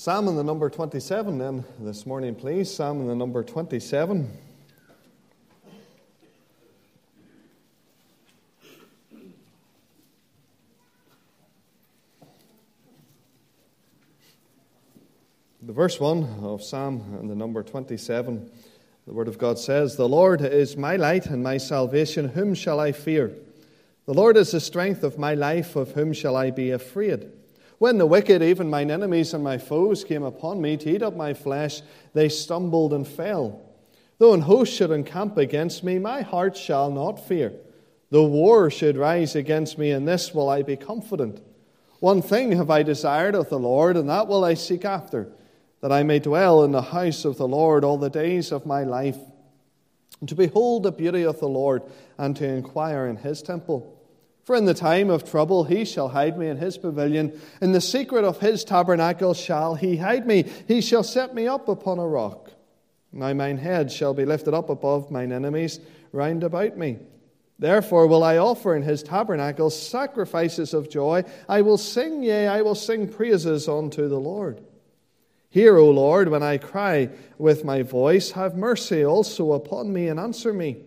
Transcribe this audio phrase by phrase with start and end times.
[0.00, 2.74] Psalm in the number 27 then this morning, please.
[2.74, 4.30] Psalm in the number 27.
[15.60, 18.50] The verse 1 of Psalm and the number 27,
[19.06, 22.30] the Word of God says, The Lord is my light and my salvation.
[22.30, 23.32] Whom shall I fear?
[24.06, 25.76] The Lord is the strength of my life.
[25.76, 27.30] Of whom shall I be afraid?
[27.80, 31.16] When the wicked, even mine enemies and my foes, came upon me to eat up
[31.16, 31.80] my flesh,
[32.12, 33.62] they stumbled and fell.
[34.18, 37.54] Though an host should encamp against me, my heart shall not fear.
[38.10, 41.40] Though war should rise against me, in this will I be confident.
[42.00, 45.32] One thing have I desired of the Lord, and that will I seek after,
[45.80, 48.84] that I may dwell in the house of the Lord all the days of my
[48.84, 49.16] life,
[50.20, 51.82] and to behold the beauty of the Lord,
[52.18, 53.99] and to inquire in his temple.
[54.50, 57.40] For in the time of trouble he shall hide me in his pavilion.
[57.62, 60.44] In the secret of his tabernacle shall he hide me.
[60.66, 62.50] He shall set me up upon a rock.
[63.12, 65.78] Now mine head shall be lifted up above mine enemies
[66.10, 66.98] round about me.
[67.60, 71.22] Therefore will I offer in his tabernacle sacrifices of joy.
[71.48, 74.60] I will sing, yea, I will sing praises unto the Lord.
[75.48, 78.32] Hear, O Lord, when I cry with my voice.
[78.32, 80.86] Have mercy also upon me and answer me.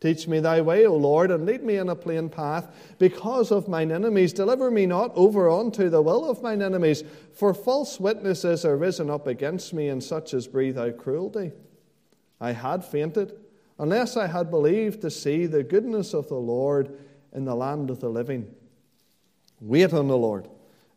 [0.00, 2.68] Teach me thy way, O Lord, and lead me in a plain path.
[2.98, 7.02] Because of mine enemies, deliver me not over unto the will of mine enemies.
[7.32, 11.50] For false witnesses are risen up against me, and such as breathe out cruelty.
[12.40, 13.32] I had fainted,
[13.76, 16.96] unless I had believed to see the goodness of the Lord
[17.32, 18.54] in the land of the living.
[19.60, 20.48] Wait on the Lord.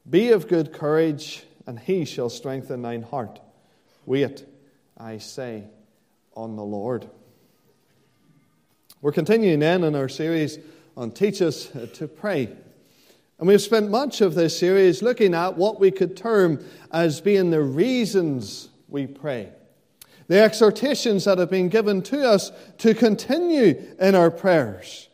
[0.07, 3.39] Be of good courage, and he shall strengthen thine heart.
[4.05, 4.45] Wait,
[4.95, 5.63] I say,
[6.35, 7.09] on the Lord.
[9.03, 10.59] We're continuing then in our series
[10.95, 12.55] on Teach Us to Pray.
[13.39, 17.49] And we've spent much of this series looking at what we could term as being
[17.49, 19.53] the reasons we pray.
[20.27, 25.09] The exhortations that have been given to us to continue in our prayers.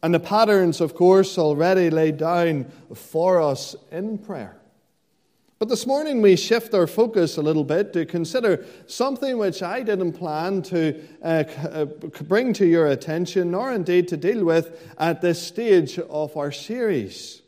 [0.00, 4.56] And the patterns, of course, already laid down for us in prayer.
[5.60, 9.82] But this morning we shift our focus a little bit to consider something which I
[9.82, 15.20] didn't plan to uh, uh, bring to your attention, nor indeed to deal with at
[15.20, 17.40] this stage of our series.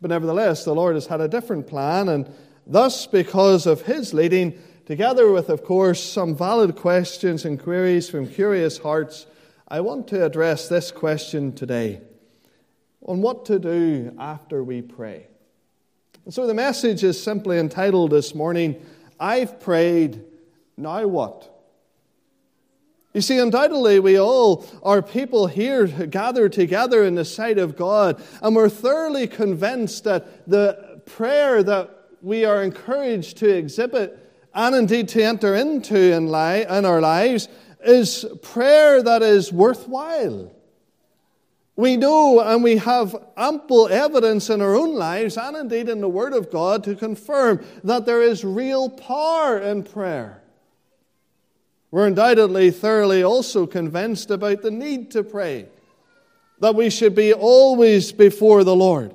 [0.00, 2.30] But nevertheless, the Lord has had a different plan, and
[2.66, 8.28] thus, because of His leading, together with, of course, some valid questions and queries from
[8.28, 9.26] curious hearts,
[9.66, 12.02] I want to address this question today
[13.06, 15.27] on what to do after we pray.
[16.24, 18.84] And so the message is simply entitled this morning,
[19.18, 20.22] I've prayed,
[20.76, 21.54] now what?
[23.14, 28.22] You see, undoubtedly, we all are people here gathered together in the sight of God,
[28.42, 31.90] and we're thoroughly convinced that the prayer that
[32.20, 34.18] we are encouraged to exhibit
[34.54, 37.48] and indeed to enter into in, li- in our lives
[37.80, 40.52] is prayer that is worthwhile.
[41.78, 46.08] We know and we have ample evidence in our own lives and indeed in the
[46.08, 50.42] Word of God to confirm that there is real power in prayer.
[51.92, 55.68] We're undoubtedly thoroughly also convinced about the need to pray,
[56.58, 59.14] that we should be always before the Lord.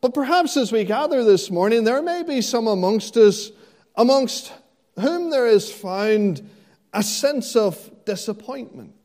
[0.00, 3.52] But perhaps as we gather this morning, there may be some amongst us
[3.94, 4.52] amongst
[4.98, 6.50] whom there is found
[6.92, 9.03] a sense of disappointment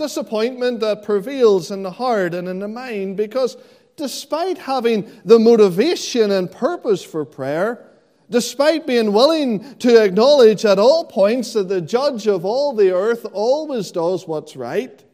[0.00, 3.58] disappointment that prevails in the heart and in the mind because
[3.96, 7.86] despite having the motivation and purpose for prayer,
[8.30, 13.26] despite being willing to acknowledge at all points that the judge of all the earth
[13.34, 15.04] always does what's right,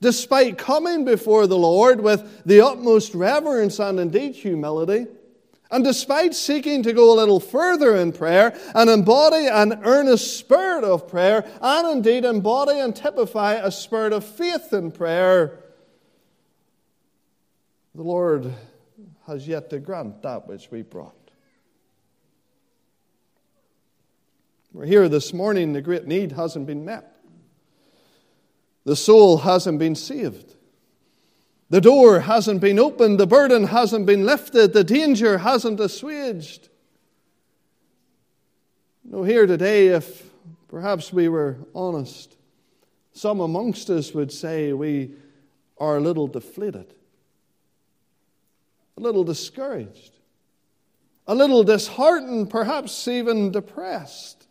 [0.00, 5.06] despite coming before the Lord with the utmost reverence and indeed humility,
[5.70, 10.84] and despite seeking to go a little further in prayer and embody an earnest spirit
[10.84, 15.58] of prayer, and indeed embody and typify a spirit of faith in prayer,
[17.94, 18.52] the Lord
[19.26, 21.14] has yet to grant that which we brought.
[24.72, 27.16] We're here this morning, the great need hasn't been met.
[28.84, 30.55] The soul hasn't been saved.
[31.68, 36.68] The door hasn't been opened, the burden hasn't been lifted, the danger hasn't assuaged.
[39.04, 40.30] No, here today, if
[40.68, 42.36] perhaps we were honest,
[43.16, 45.12] Some amongst us would say we
[45.78, 46.92] are a little deflated,
[48.98, 50.12] a little discouraged,
[51.26, 54.46] a little disheartened, perhaps even depressed.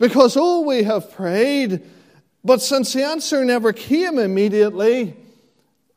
[0.00, 1.82] Because, oh, we have prayed,
[2.44, 5.16] but since the answer never came immediately,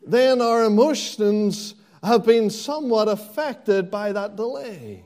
[0.05, 5.03] then our emotions have been somewhat affected by that delay.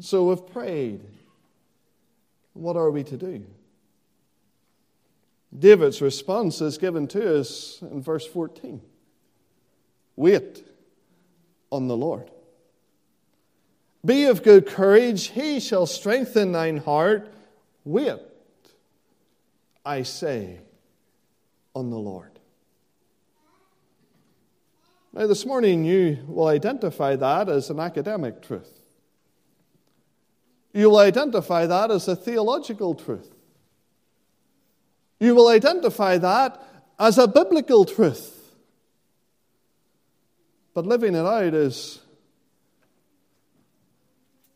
[0.00, 1.00] So we've prayed.
[2.54, 3.44] What are we to do?
[5.56, 8.80] David's response is given to us in verse 14
[10.16, 10.64] Wait
[11.70, 12.30] on the Lord.
[14.04, 17.32] Be of good courage, he shall strengthen thine heart.
[17.84, 18.18] Wait,
[19.84, 20.60] I say,
[21.74, 22.38] on the Lord.
[25.12, 28.80] Now, this morning you will identify that as an academic truth.
[30.72, 33.34] You will identify that as a theological truth.
[35.18, 36.62] You will identify that
[36.98, 38.36] as a biblical truth.
[40.72, 42.00] But living it out is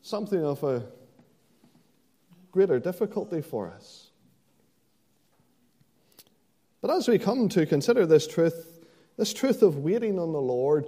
[0.03, 0.87] something of a
[2.53, 4.04] greater difficulty for us.
[6.85, 8.79] But as we come to consider this truth,
[9.17, 10.85] this truth of waiting on the Lord,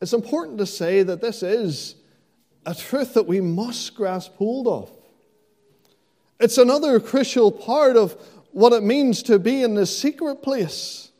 [0.00, 1.96] it's important to say that this is
[2.64, 4.92] a truth that we must grasp hold of.
[6.38, 8.12] It's another crucial part of
[8.52, 11.10] what it means to be in the secret place.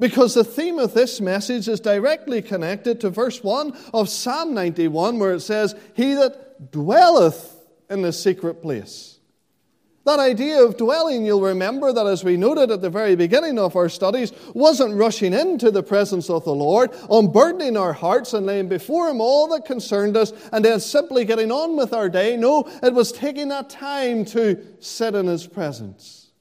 [0.00, 5.18] Because the theme of this message is directly connected to verse 1 of Psalm 91,
[5.18, 7.54] where it says, He that dwelleth
[7.90, 9.18] in the secret place.
[10.04, 13.74] That idea of dwelling, you'll remember that as we noted at the very beginning of
[13.74, 18.68] our studies, wasn't rushing into the presence of the Lord, unburdening our hearts and laying
[18.68, 22.36] before Him all that concerned us, and then simply getting on with our day.
[22.36, 26.32] No, it was taking that time to sit in His presence,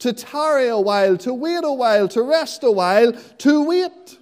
[0.00, 4.17] to tarry a while, to wait a while, to rest a while, to wait.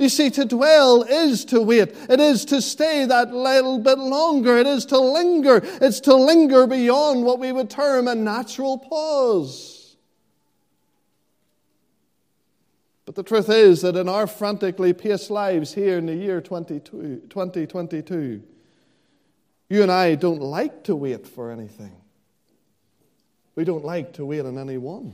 [0.00, 1.94] You see, to dwell is to wait.
[2.08, 4.56] It is to stay that little bit longer.
[4.56, 5.60] It is to linger.
[5.62, 9.98] It's to linger beyond what we would term a natural pause.
[13.04, 18.42] But the truth is that in our frantically paced lives here in the year 2022,
[19.68, 21.92] you and I don't like to wait for anything.
[23.54, 25.12] We don't like to wait on anyone.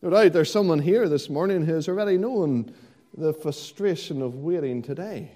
[0.00, 2.72] No doubt there's someone here this morning who has already known
[3.16, 5.32] the frustration of waiting today.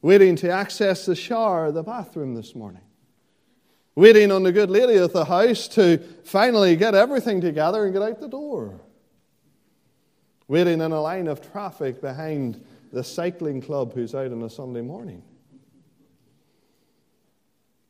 [0.00, 2.82] Waiting to access the shower the bathroom this morning.
[3.94, 8.02] Waiting on the good lady of the house to finally get everything together and get
[8.02, 8.80] out the door.
[10.48, 14.80] Waiting in a line of traffic behind the cycling club who's out on a Sunday
[14.80, 15.22] morning.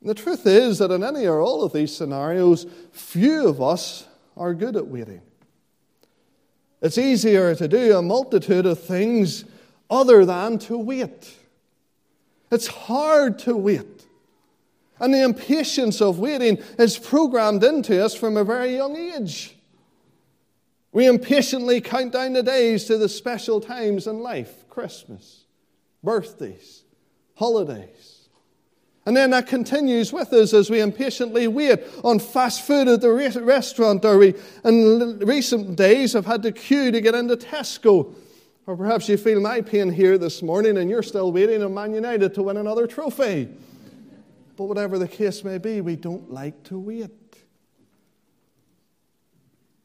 [0.03, 4.07] the truth is that in any or all of these scenarios, few of us
[4.37, 5.23] are good at waiting.
[6.83, 9.45] It's easier to do a multitude of things
[9.91, 11.35] other than to wait.
[12.51, 14.07] It's hard to wait.
[15.01, 19.57] And the impatience of waiting is programmed into us from a very young age.
[20.93, 25.45] We impatiently count down the days to the special times in life Christmas,
[26.03, 26.85] birthdays,
[27.35, 28.14] holidays.
[29.07, 33.11] And then that continues with us as we impatiently wait on fast food at the
[33.11, 34.35] restaurant, or we,
[34.65, 38.15] in recent days, have had to queue to get into Tesco.
[38.67, 41.93] Or perhaps you feel my pain here this morning and you're still waiting on Man
[41.93, 43.51] United to win another trophy.
[44.57, 47.11] But whatever the case may be, we don't like to wait.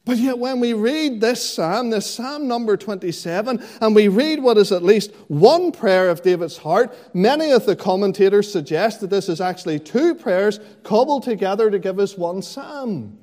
[0.06, 4.56] But yet, when we read this psalm, this psalm number 27, and we read what
[4.56, 9.28] is at least one prayer of David's heart, many of the commentators suggest that this
[9.28, 13.18] is actually two prayers cobbled together to give us one psalm.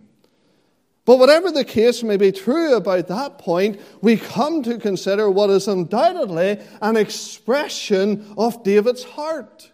[1.04, 5.50] But whatever the case may be true about that point, we come to consider what
[5.50, 9.72] is undoubtedly an expression of David's heart.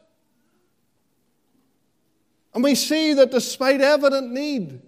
[2.53, 4.79] And we see that despite evident need,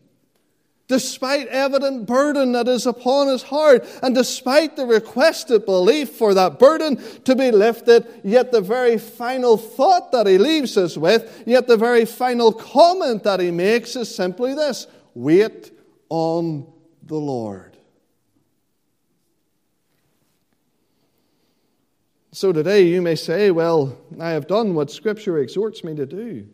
[0.87, 6.59] despite evident burden that is upon his heart, and despite the requested belief for that
[6.59, 11.67] burden to be lifted, yet the very final thought that he leaves us with, yet
[11.67, 15.71] the very final comment that he makes is simply this wait
[16.09, 16.71] on
[17.03, 17.75] the Lord.
[22.31, 26.47] So today you may say, Well, I have done what Scripture exhorts me to do.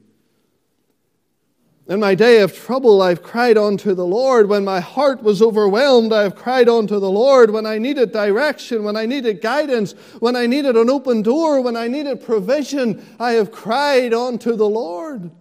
[1.91, 4.47] In my day of trouble, I've cried unto the Lord.
[4.47, 7.51] When my heart was overwhelmed, I have cried unto the Lord.
[7.51, 11.75] When I needed direction, when I needed guidance, when I needed an open door, when
[11.75, 15.31] I needed provision, I have cried unto the Lord.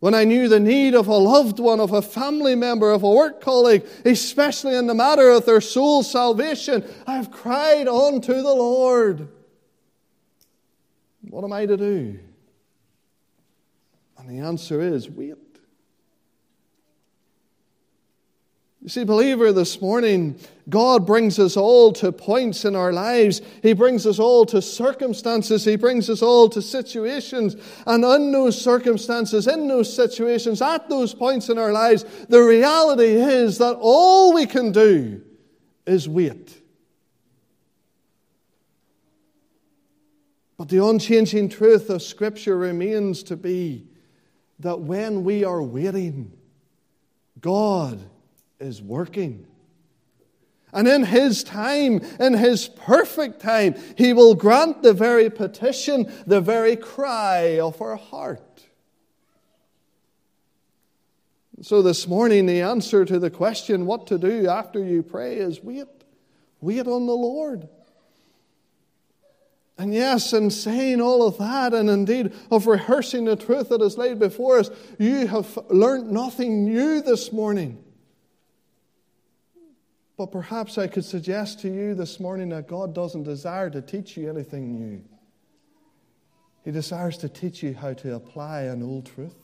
[0.00, 3.10] when I knew the need of a loved one, of a family member, of a
[3.10, 9.28] work colleague, especially in the matter of their soul's salvation, I've cried unto the Lord.
[11.28, 12.18] What am I to do?
[14.26, 15.36] And the answer is wait.
[18.80, 20.38] You see, believer, this morning,
[20.68, 23.40] God brings us all to points in our lives.
[23.62, 25.64] He brings us all to circumstances.
[25.64, 27.56] He brings us all to situations.
[27.86, 33.14] And in those circumstances, in those situations, at those points in our lives, the reality
[33.14, 35.22] is that all we can do
[35.86, 36.60] is wait.
[40.58, 43.88] But the unchanging truth of Scripture remains to be
[44.60, 46.32] that when we are waiting,
[47.40, 48.00] God
[48.60, 49.46] is working.
[50.72, 56.40] And in His time, in His perfect time, He will grant the very petition, the
[56.40, 58.64] very cry of our heart.
[61.62, 65.62] So this morning, the answer to the question what to do after you pray is
[65.62, 65.86] wait.
[66.60, 67.68] Wait on the Lord.
[69.76, 73.98] And yes, in saying all of that, and indeed of rehearsing the truth that is
[73.98, 77.82] laid before us, you have learned nothing new this morning.
[80.16, 84.16] But perhaps I could suggest to you this morning that God doesn't desire to teach
[84.16, 85.02] you anything new.
[86.64, 89.43] He desires to teach you how to apply an old truth.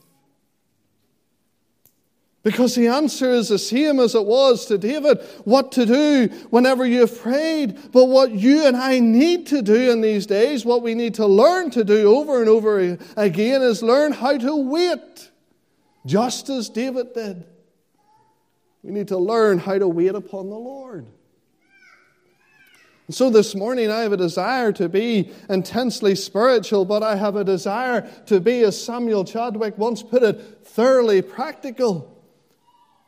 [2.43, 6.85] Because the answer is the same as it was to David what to do whenever
[6.85, 7.91] you've prayed.
[7.91, 11.27] But what you and I need to do in these days, what we need to
[11.27, 15.29] learn to do over and over again, is learn how to wait,
[16.03, 17.45] just as David did.
[18.81, 21.05] We need to learn how to wait upon the Lord.
[23.05, 27.35] And so this morning, I have a desire to be intensely spiritual, but I have
[27.35, 32.17] a desire to be, as Samuel Chadwick once put it, thoroughly practical.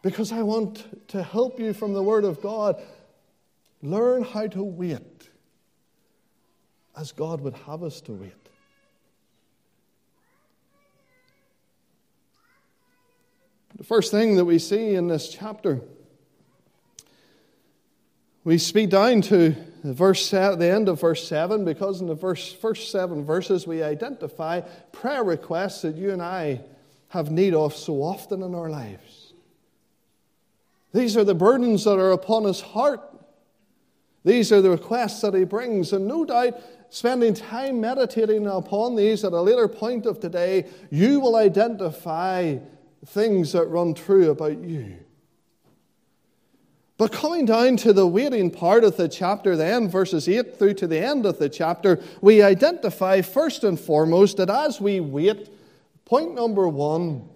[0.03, 2.79] Because I want to help you from the Word of God
[3.81, 5.29] learn how to wait
[6.95, 8.33] as God would have us to wait.
[13.77, 15.81] The first thing that we see in this chapter,
[18.43, 19.55] we speed down to
[19.85, 23.81] the, verse, the end of verse 7 because in the verse, first seven verses we
[23.81, 26.59] identify prayer requests that you and I
[27.07, 29.22] have need of so often in our lives.
[30.93, 33.01] These are the burdens that are upon his heart.
[34.23, 35.91] These are the requests that he brings.
[35.91, 36.59] And no doubt,
[36.89, 42.57] spending time meditating upon these at a later point of today, you will identify
[43.05, 44.97] things that run true about you.
[46.97, 50.87] But coming down to the waiting part of the chapter, then, verses 8 through to
[50.87, 55.49] the end of the chapter, we identify first and foremost that as we wait,
[56.05, 57.27] point number one,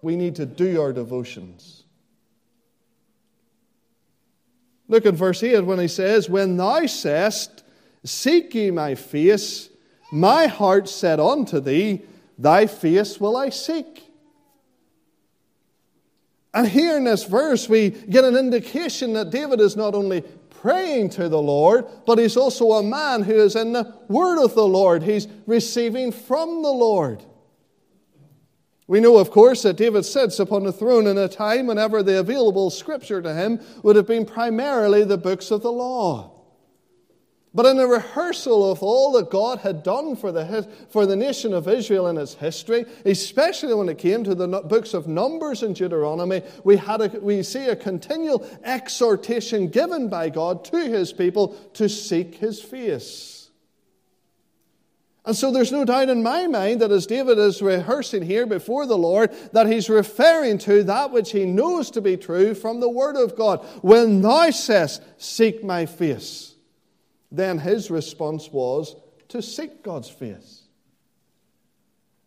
[0.00, 1.83] we need to do our devotions.
[4.94, 7.64] Look at verse 8 when he says, When thou sayest,
[8.04, 9.68] Seek ye my face,
[10.12, 12.02] my heart said unto thee,
[12.38, 14.04] Thy face will I seek.
[16.54, 20.20] And here in this verse, we get an indication that David is not only
[20.60, 24.54] praying to the Lord, but he's also a man who is in the word of
[24.54, 25.02] the Lord.
[25.02, 27.20] He's receiving from the Lord.
[28.86, 32.18] We know, of course, that David sits upon the throne in a time whenever the
[32.18, 36.34] available scripture to him would have been primarily the books of the law.
[37.54, 41.54] But in a rehearsal of all that God had done for the, for the nation
[41.54, 45.74] of Israel in its history, especially when it came to the books of Numbers and
[45.74, 51.54] Deuteronomy, we, had a, we see a continual exhortation given by God to his people
[51.74, 53.43] to seek his face.
[55.26, 58.86] And so there's no doubt in my mind that as David is rehearsing here before
[58.86, 62.90] the Lord, that he's referring to that which he knows to be true from the
[62.90, 63.64] Word of God.
[63.80, 66.54] When thou sayest, Seek my face
[67.36, 68.96] then his response was
[69.28, 70.62] to seek God's face.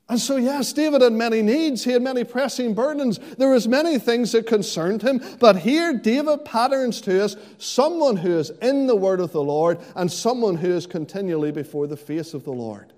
[0.09, 1.83] And so, yes, David had many needs.
[1.83, 3.19] He had many pressing burdens.
[3.37, 5.21] There was many things that concerned him.
[5.39, 9.79] But here, David patterns to us someone who is in the word of the Lord
[9.95, 12.93] and someone who is continually before the face of the Lord.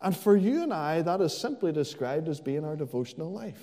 [0.00, 3.62] And for you and I, that is simply described as being our devotional life.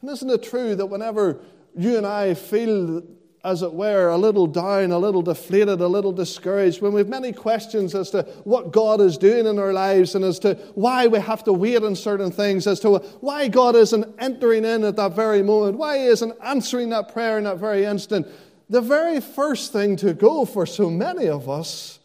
[0.00, 1.40] And isn't it true that whenever
[1.76, 3.02] you and I feel
[3.46, 7.08] as it were, a little down, a little deflated, a little discouraged, when we have
[7.08, 11.06] many questions as to what God is doing in our lives and as to why
[11.06, 14.96] we have to wait on certain things, as to why God isn't entering in at
[14.96, 18.26] that very moment, why He isn't answering that prayer in that very instant,
[18.68, 22.00] the very first thing to go for so many of us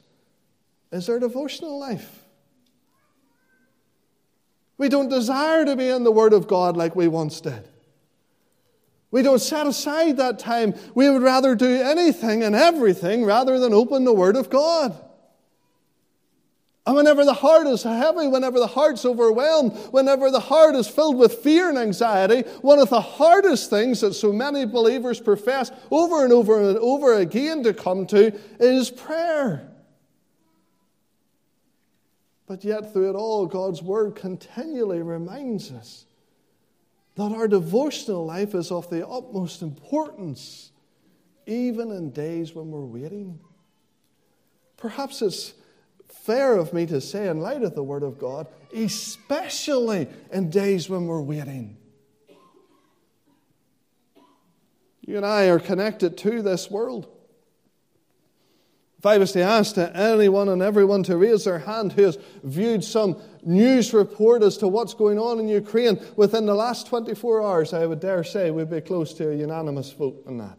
[0.91, 2.19] is our devotional life.
[4.77, 7.67] We don't desire to be in the Word of God like we once did.
[9.12, 10.74] We don't set aside that time.
[10.96, 14.98] We would rather do anything and everything rather than open the Word of God.
[16.88, 21.18] And whenever the heart is heavy, whenever the heart's overwhelmed, whenever the heart is filled
[21.18, 26.24] with fear and anxiety, one of the hardest things that so many believers profess over
[26.24, 29.70] and over and over again to come to is prayer.
[32.48, 36.06] But yet, through it all, God's Word continually reminds us
[37.15, 40.72] that our devotional life is of the utmost importance,
[41.46, 43.39] even in days when we're waiting.
[44.77, 45.53] Perhaps it's
[46.08, 50.89] fair of me to say, in light of the Word of God, especially in days
[50.89, 51.77] when we're waiting.
[55.01, 57.08] You and I are connected to this world.
[59.01, 62.20] If I was to ask to anyone and everyone to raise their hand who has
[62.43, 67.41] viewed some news report as to what's going on in Ukraine within the last 24
[67.41, 70.55] hours, I would dare say we'd be close to a unanimous vote on that.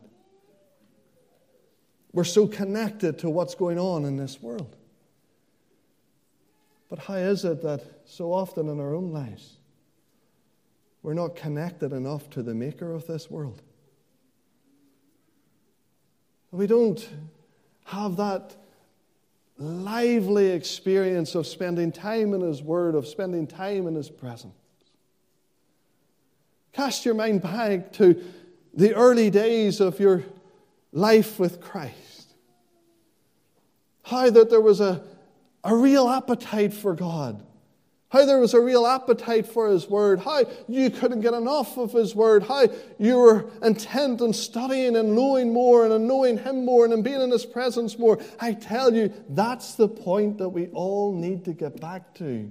[2.13, 4.75] We're so connected to what's going on in this world.
[6.91, 9.59] But how is it that so often in our own lives
[11.05, 13.63] we're not connected enough to the maker of this world?
[16.51, 17.09] We don't
[17.85, 18.57] have that
[19.59, 24.55] lively experience of spending time in His Word, of spending time in His presence.
[26.73, 28.23] Cast your mind back to
[28.75, 30.25] the early days of your
[30.93, 32.35] life with Christ.
[34.05, 35.03] How that there was a
[35.65, 37.45] a real appetite for God.
[38.13, 40.21] How there was a real appetite for His Word.
[40.21, 42.43] How you couldn't get enough of His Word.
[42.43, 47.23] How you were intent on studying and knowing more and knowing Him more and being
[47.23, 48.21] in His presence more.
[48.39, 52.51] I tell you, that's the point that we all need to get back to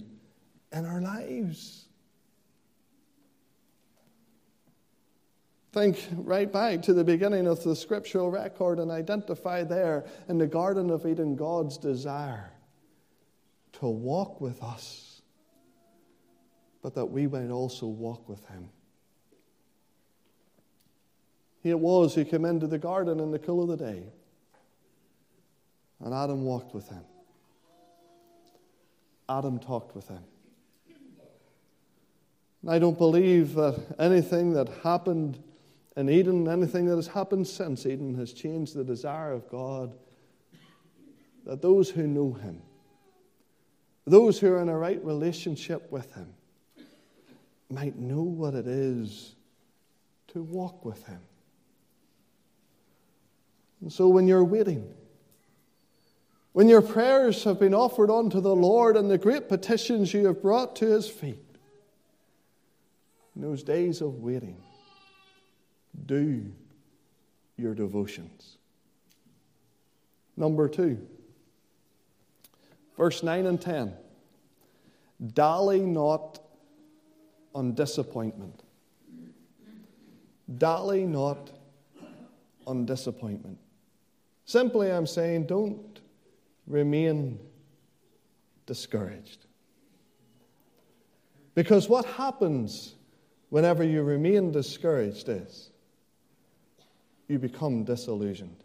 [0.72, 1.86] in our lives.
[5.74, 10.48] Think right back to the beginning of the scriptural record and identify there in the
[10.48, 12.52] Garden of Eden God's desire
[13.74, 15.11] to walk with us,
[16.82, 18.70] but that we might also walk with him.
[21.62, 24.04] He it was who came into the garden in the cool of the day,
[26.00, 27.04] and Adam walked with him.
[29.30, 30.24] Adam talked with him.
[32.62, 35.40] And I don't believe that anything that happened
[35.96, 39.94] in Eden, anything that has happened since Eden, has changed the desire of God
[41.46, 42.62] that those who know Him
[44.06, 46.34] those who are in a right relationship with Him
[47.72, 49.36] might know what it is
[50.30, 51.20] to walk with Him.
[53.82, 54.94] And so when you're waiting,
[56.54, 60.42] when your prayers have been offered unto the Lord and the great petitions you have
[60.42, 61.46] brought to His feet,
[63.36, 64.58] in those days of waiting,
[66.06, 66.52] do
[67.58, 68.58] your devotions.
[70.36, 71.08] Number two,
[73.02, 73.94] Verse 9 and 10
[75.34, 76.40] Dally not
[77.54, 78.64] on disappointment.
[80.58, 81.52] Dally not
[82.68, 83.58] on disappointment.
[84.46, 86.00] Simply, I'm saying don't
[86.68, 87.40] remain
[88.66, 89.46] discouraged.
[91.56, 92.96] Because what happens
[93.50, 95.72] whenever you remain discouraged is
[97.28, 98.64] you become disillusioned.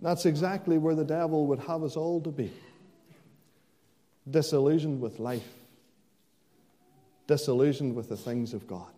[0.00, 2.52] That's exactly where the devil would have us all to be
[4.30, 5.48] disillusioned with life,
[7.26, 8.92] disillusioned with the things of God.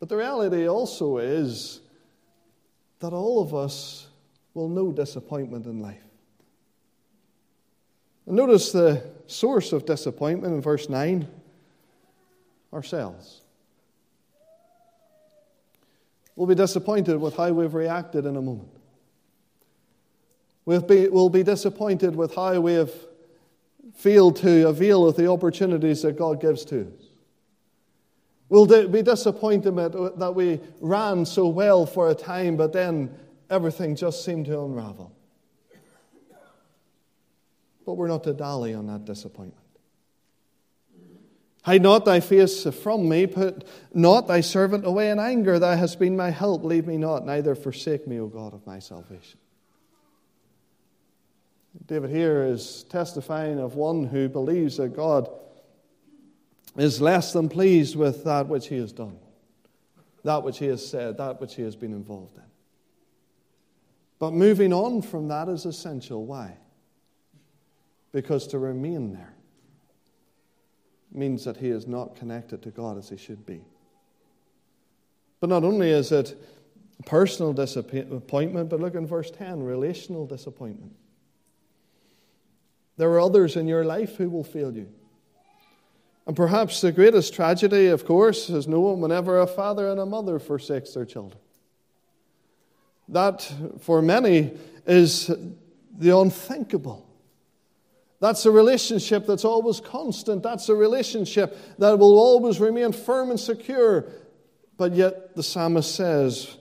[0.00, 1.80] But the reality also is
[3.00, 4.06] that all of us
[4.52, 6.02] will know disappointment in life.
[8.26, 11.26] And notice the source of disappointment in verse 9
[12.72, 13.42] ourselves.
[16.36, 18.70] We'll be disappointed with how we've reacted in a moment.
[20.64, 22.92] We'll be, we'll be disappointed with how we have
[23.94, 27.06] failed to avail of the opportunities that God gives to us.
[28.48, 33.14] We'll be disappointed uh, that we ran so well for a time, but then
[33.48, 35.12] everything just seemed to unravel.
[37.86, 39.60] But we're not to dally on that disappointment.
[41.62, 45.58] Hide not thy face from me, put not thy servant away in anger.
[45.58, 46.62] Thou hast been my help.
[46.62, 49.38] Leave me not, neither forsake me, O God of my salvation.
[51.86, 55.28] David here is testifying of one who believes that God
[56.76, 59.18] is less than pleased with that which he has done,
[60.24, 62.42] that which he has said, that which he has been involved in.
[64.18, 66.24] But moving on from that is essential.
[66.24, 66.56] Why?
[68.12, 69.34] Because to remain there
[71.12, 73.62] means that he is not connected to God as he should be.
[75.40, 76.34] But not only is it
[77.04, 80.92] personal disappointment, but look in verse 10 relational disappointment.
[82.96, 84.88] There are others in your life who will fail you.
[86.26, 90.38] And perhaps the greatest tragedy, of course, is known whenever a father and a mother
[90.38, 91.40] forsakes their children.
[93.08, 94.52] That, for many,
[94.86, 95.30] is
[95.98, 97.06] the unthinkable.
[98.20, 100.42] That's a relationship that's always constant.
[100.42, 104.06] That's a relationship that will always remain firm and secure.
[104.78, 106.56] But yet, the psalmist says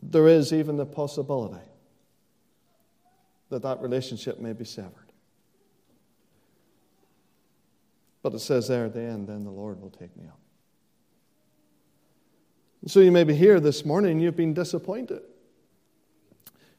[0.00, 1.64] there is even the possibility
[3.50, 5.03] that that relationship may be severed.
[8.24, 10.40] But it says there at the end, then the Lord will take me up.
[12.86, 15.20] So you may be here this morning, you've been disappointed.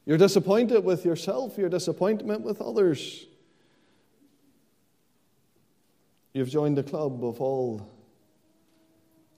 [0.04, 3.26] You're disappointed with yourself, you're disappointed with others.
[6.32, 7.88] You've joined the club of all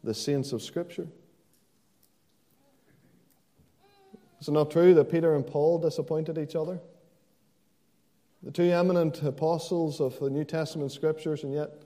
[0.03, 1.09] the saints of Scripture.
[4.41, 6.81] Is it not true that Peter and Paul disappointed each other?
[8.43, 11.85] The two eminent apostles of the New Testament Scriptures, and yet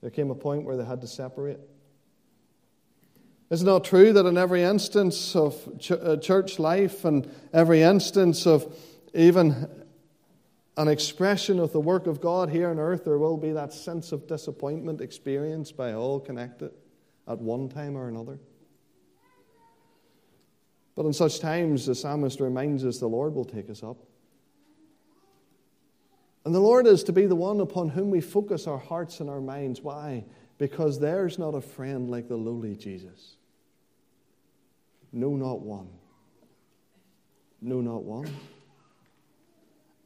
[0.00, 1.60] there came a point where they had to separate.
[3.48, 5.56] Is it not true that in every instance of
[5.90, 8.76] uh, church life and every instance of
[9.14, 9.68] even
[10.76, 14.12] an expression of the work of God here on earth, there will be that sense
[14.12, 16.72] of disappointment experienced by all connected
[17.28, 18.38] at one time or another?
[20.96, 23.98] But in such times, the psalmist reminds us the Lord will take us up.
[26.46, 29.28] And the Lord is to be the one upon whom we focus our hearts and
[29.28, 29.80] our minds.
[29.82, 30.24] Why?
[30.58, 33.34] Because there's not a friend like the lowly Jesus.
[35.12, 35.88] No, not one.
[37.60, 38.32] No, not one.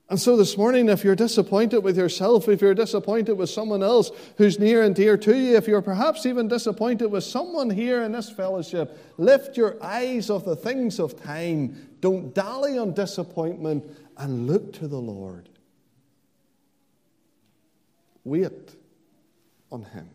[0.08, 4.10] And so this morning, if you're disappointed with yourself, if you're disappointed with someone else
[4.38, 8.12] who's near and dear to you, if you're perhaps even disappointed with someone here in
[8.12, 11.90] this fellowship, lift your eyes off the things of time.
[12.00, 13.84] Don't dally on disappointment
[14.16, 15.49] and look to the Lord.
[18.24, 18.76] Wait
[19.70, 20.10] on Him.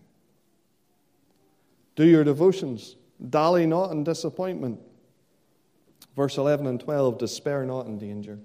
[1.95, 2.95] Do your devotions.
[3.29, 4.79] Dally not in disappointment.
[6.15, 8.39] Verse 11 and 12 Despair not in danger.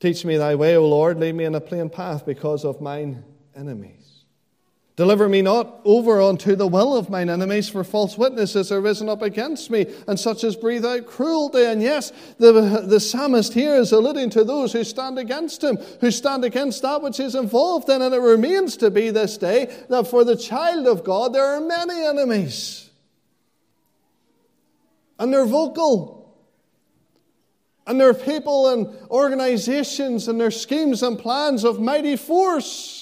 [0.00, 1.18] Teach me thy way, O Lord.
[1.18, 3.24] Lead me in a plain path because of mine
[3.56, 4.07] enemies.
[4.98, 9.08] Deliver me not over unto the will of mine enemies, for false witnesses are risen
[9.08, 11.64] up against me, and such as breathe out cruelty.
[11.64, 16.10] And yes, the, the psalmist here is alluding to those who stand against him, who
[16.10, 18.02] stand against that which is involved in.
[18.02, 21.60] And it remains to be this day that for the child of God, there are
[21.60, 22.90] many enemies.
[25.20, 26.36] And they're vocal.
[27.86, 32.97] And there are people and organizations and their schemes and plans of mighty force.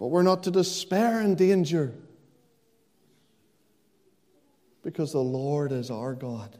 [0.00, 1.92] But we're not to despair in danger
[4.82, 6.56] because the Lord is our God.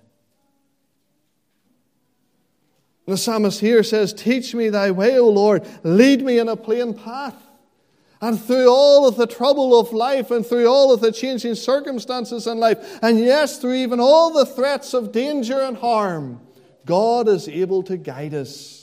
[3.06, 6.92] the psalmist here says, Teach me thy way, O Lord, lead me in a plain
[6.92, 7.34] path.
[8.20, 12.46] And through all of the trouble of life and through all of the changing circumstances
[12.46, 16.42] in life, and yes, through even all the threats of danger and harm,
[16.84, 18.79] God is able to guide us.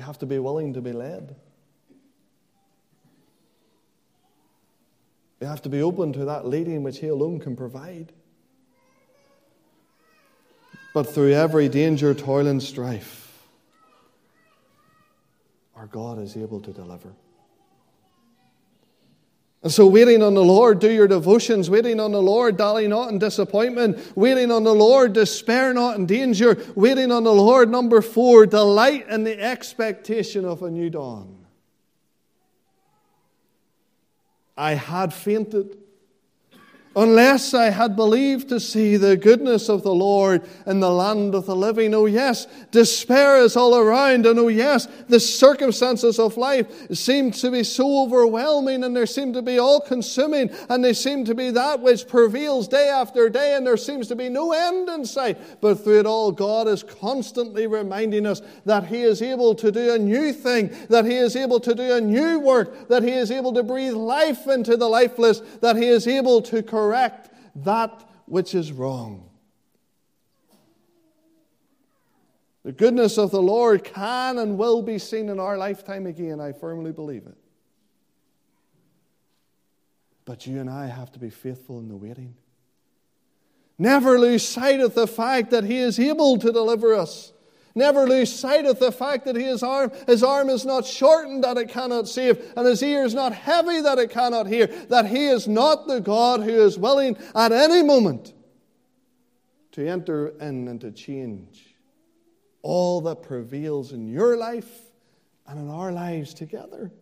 [0.00, 1.36] We have to be willing to be led.
[5.38, 8.10] We have to be open to that leading which He alone can provide.
[10.94, 13.46] But through every danger, toil, and strife,
[15.76, 17.12] our God is able to deliver.
[19.62, 21.68] And so, waiting on the Lord, do your devotions.
[21.68, 24.16] Waiting on the Lord, dally not in disappointment.
[24.16, 26.56] Waiting on the Lord, despair not in danger.
[26.74, 31.44] Waiting on the Lord, number four, delight in the expectation of a new dawn.
[34.56, 35.76] I had fainted
[36.96, 41.46] unless I had believed to see the goodness of the Lord in the land of
[41.46, 41.94] the living.
[41.94, 44.26] Oh, yes, despair is all around.
[44.26, 49.32] And oh, yes, the circumstances of life seem to be so overwhelming and they seem
[49.34, 53.54] to be all consuming and they seem to be that which prevails day after day
[53.54, 55.38] and there seems to be no end in sight.
[55.60, 59.94] But through it all, God is constantly reminding us that He is able to do
[59.94, 63.30] a new thing, that He is able to do a new work, that He is
[63.30, 68.54] able to breathe life into the lifeless, that He is able to correct that which
[68.54, 69.28] is wrong.
[72.62, 76.40] The goodness of the Lord can and will be seen in our lifetime again.
[76.40, 77.36] I firmly believe it.
[80.24, 82.34] But you and I have to be faithful in the waiting.
[83.78, 87.32] Never lose sight of the fact that He is able to deliver us.
[87.80, 91.56] Never lose sight of the fact that his arm, his arm is not shortened that
[91.56, 94.66] it cannot save, and his ear is not heavy that it cannot hear.
[94.66, 98.34] That he is not the God who is willing at any moment
[99.72, 101.74] to enter in and to change
[102.60, 104.82] all that prevails in your life
[105.46, 106.92] and in our lives together.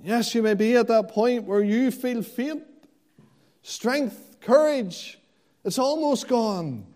[0.00, 2.62] Yes, you may be at that point where you feel faint,
[3.62, 5.19] strength, courage
[5.64, 6.86] it's almost gone.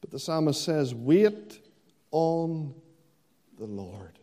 [0.00, 1.60] But the psalmist says, Wait
[2.10, 2.74] on
[3.58, 4.18] the Lord.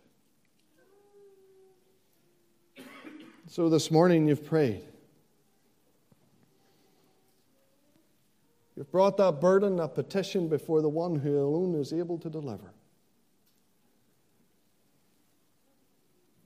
[3.48, 4.84] So this morning you've prayed.
[8.76, 12.74] You've brought that burden, that petition before the one who alone is able to deliver.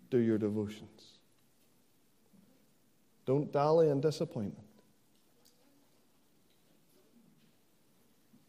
[0.10, 1.20] Do your devotions.
[3.26, 4.67] Don't dally in disappointment.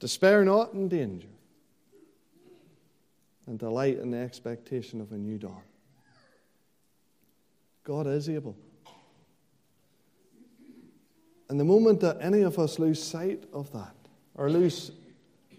[0.01, 1.29] Despair not in danger,
[3.47, 5.63] and delight in the expectation of a new dawn.
[7.83, 8.55] God is able.
[11.49, 13.95] And the moment that any of us lose sight of that,
[14.35, 14.93] or lose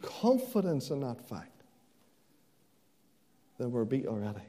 [0.01, 1.63] confidence in that fact,
[3.57, 4.39] then we're beat already.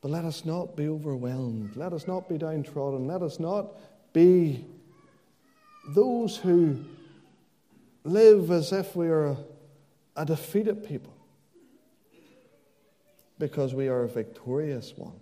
[0.00, 1.76] But let us not be overwhelmed.
[1.76, 3.06] Let us not be downtrodden.
[3.06, 3.68] Let us not
[4.12, 4.64] be
[5.88, 6.78] those who
[8.08, 9.36] live as if we are
[10.16, 11.14] a defeated people
[13.38, 15.20] because we are a victorious one.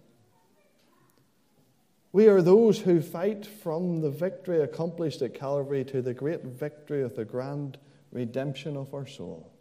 [2.13, 7.03] We are those who fight from the victory accomplished at Calvary to the great victory
[7.03, 7.77] of the grand
[8.11, 9.53] redemption of our soul.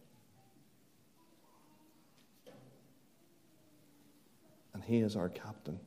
[4.73, 5.79] And He is our captain.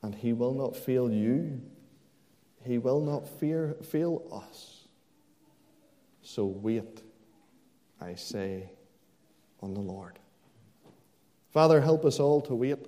[0.00, 1.60] And He will not fail you,
[2.64, 4.81] He will not fear, fail us.
[6.22, 7.02] So wait,
[8.00, 8.70] I say,
[9.60, 10.18] on the Lord.
[11.50, 12.78] Father, help us all to wait.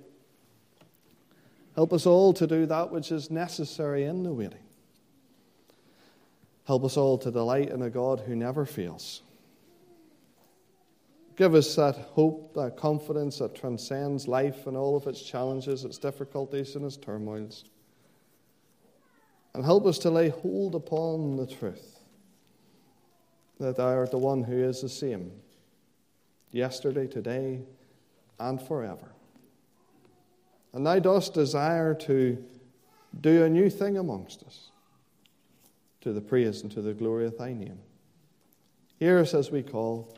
[1.75, 4.59] Help us all to do that which is necessary in the waiting.
[6.65, 9.21] Help us all to delight in a God who never fails.
[11.35, 15.97] Give us that hope, that confidence that transcends life and all of its challenges, its
[15.97, 17.65] difficulties, and its turmoils.
[19.53, 21.94] And help us to lay hold upon the truth
[23.59, 25.31] that thou art the one who is the same
[26.51, 27.61] yesterday, today,
[28.39, 29.11] and forever.
[30.73, 32.43] And thou dost desire to
[33.19, 34.71] do a new thing amongst us
[36.01, 37.79] to the praise and to the glory of thy name.
[38.99, 40.15] Hear us as we call.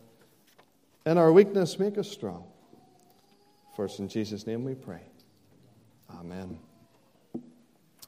[1.06, 2.44] In our weakness, make us strong.
[3.76, 5.02] First, in Jesus' name we pray.
[6.10, 6.58] Amen.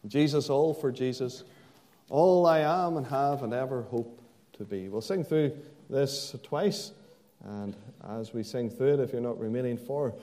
[0.08, 1.44] Jesus, all for Jesus,
[2.10, 4.19] all I am and have and ever hope
[4.60, 4.90] to be.
[4.90, 5.58] We'll sing through
[5.90, 6.92] this twice,
[7.46, 7.76] and
[8.10, 10.14] as we sing through it, if you're not remaining for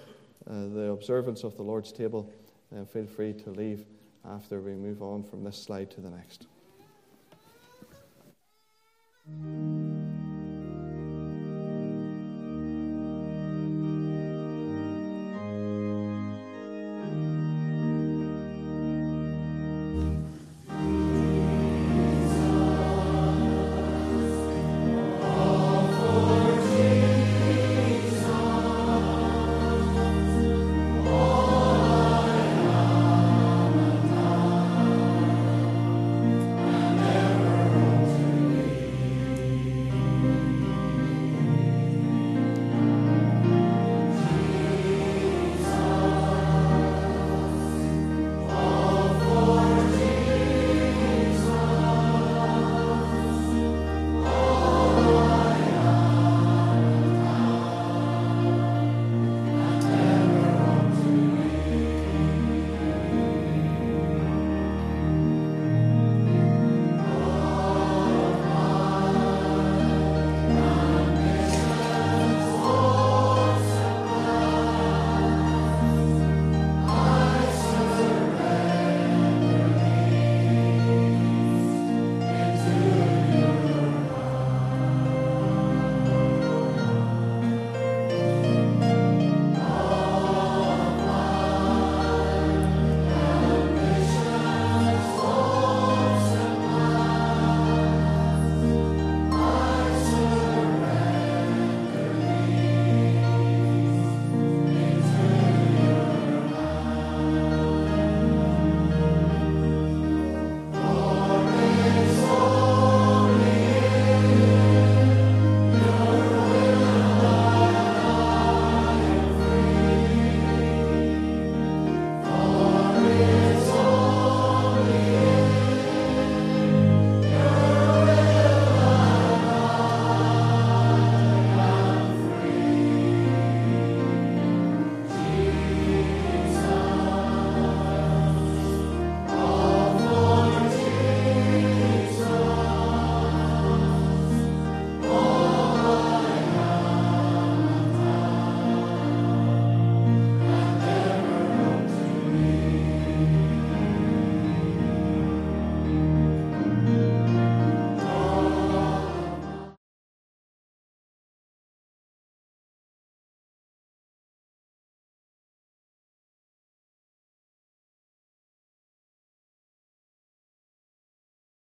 [0.49, 2.31] uh, the observance of the Lord's table,
[2.71, 3.87] then feel free to leave
[4.29, 6.47] after we move on from this slide to the next.